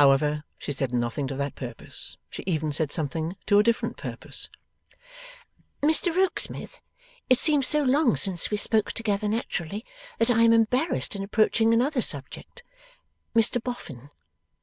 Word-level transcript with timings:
However, 0.00 0.44
she 0.56 0.72
said 0.72 0.94
nothing 0.94 1.26
to 1.28 1.34
that 1.36 1.54
purpose; 1.54 2.16
she 2.30 2.42
even 2.46 2.72
said 2.72 2.90
something 2.90 3.36
to 3.44 3.58
a 3.58 3.62
different 3.62 3.98
purpose. 3.98 4.48
'Mr 5.82 6.16
Rokesmith, 6.16 6.80
it 7.28 7.38
seems 7.38 7.66
so 7.68 7.82
long 7.82 8.16
since 8.16 8.50
we 8.50 8.56
spoke 8.56 8.92
together 8.92 9.28
naturally, 9.28 9.84
that 10.18 10.30
I 10.30 10.44
am 10.44 10.54
embarrassed 10.54 11.14
in 11.14 11.22
approaching 11.22 11.74
another 11.74 12.00
subject. 12.00 12.62
Mr 13.34 13.62
Boffin. 13.62 14.08